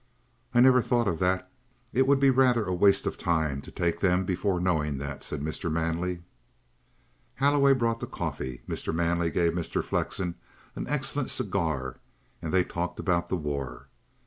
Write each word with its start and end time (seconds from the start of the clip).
"I 0.51 0.61
never 0.61 0.81
thought 0.81 1.07
of 1.07 1.19
that. 1.19 1.47
It 1.93 2.07
would 2.07 2.19
be 2.19 2.31
rather 2.31 2.65
a 2.65 2.73
waste 2.73 3.05
of 3.05 3.19
time 3.19 3.61
to 3.61 3.69
take 3.69 3.99
them 3.99 4.25
before 4.25 4.59
knowing 4.59 4.97
that," 4.97 5.23
said 5.23 5.41
Mr. 5.41 5.71
Manley. 5.71 6.23
Holloway 7.35 7.73
brought 7.73 7.99
the 7.99 8.07
coffee; 8.07 8.63
Mr. 8.67 8.95
Manley 8.95 9.29
gave 9.29 9.53
Mr. 9.53 9.83
Flexen 9.83 10.33
an 10.75 10.87
excellent 10.87 11.29
cigar, 11.29 11.97
and 12.41 12.51
they 12.51 12.63
talked 12.63 12.99
about 12.99 13.29
the 13.29 13.37
war. 13.37 13.89